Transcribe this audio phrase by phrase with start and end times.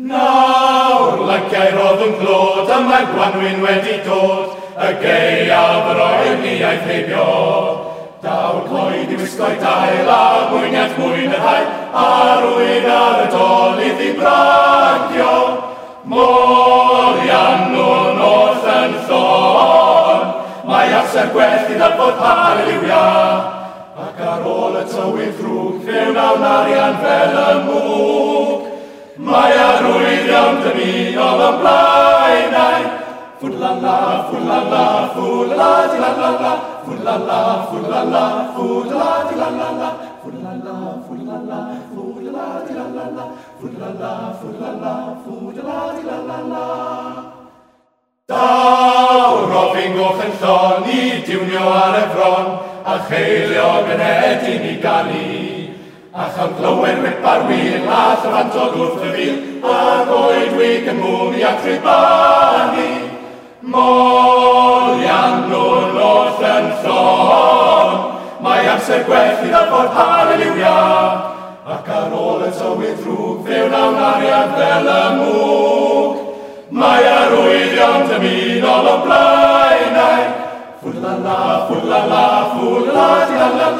[0.00, 6.54] Nawr, lygaid roedd yn glod, y mae Gwanwyn wedi dod, y geiaf yr froen ni
[6.64, 7.26] aeth heibio.
[8.22, 12.06] Dawr cloed i wisgo'i dael, a mwyniad mwyn yr hael, a
[12.40, 15.34] rwy'n ar y dol i ddi bragio.
[16.08, 17.72] i nhw'n
[18.32, 20.22] wrth yn llon,
[20.70, 23.04] mae amser gwell i ddyfod haleluia.
[24.06, 28.72] Ac ar ôl y tywydd drwg, fewn awn arian fel y mwg,
[29.28, 29.52] mae
[29.82, 30.90] arwyddion dy mi
[31.24, 32.82] oedd o'n blaenau.
[33.42, 33.94] Fwlala,
[34.28, 34.82] fwlala,
[35.16, 36.50] fwlala, di la la la,
[36.84, 37.38] fwlala,
[37.70, 38.24] fwlala,
[38.56, 39.88] fwlala, di la la la,
[40.22, 40.76] fwlala,
[41.06, 41.58] fwlala,
[41.94, 43.24] fwlala, di la la la,
[43.62, 44.92] fwlala, fwlala,
[45.62, 45.72] la
[46.32, 47.00] la
[49.52, 49.76] goch
[50.22, 50.90] yn llon i
[51.26, 52.46] diwnio ar y fron,
[52.86, 55.60] a cheilio gynedin i ganu.
[56.14, 59.36] A chael glywed rip ar wyl, a llyfantod wrth y fil,
[59.74, 59.76] a
[60.08, 60.98] roed wy yn
[61.40, 62.00] i a
[63.62, 67.94] Mol iawn nhw'n oes yn llon,
[68.44, 70.76] mae amser gwell i ddafod haleluia.
[71.76, 76.20] Ac ar ôl y tywydd rhwg Fyw nawn arian fel y mwg,
[76.76, 79.41] mae arwyddion dymunol o blaen.
[80.82, 83.76] Fulala, fulala, fulala, dilalala,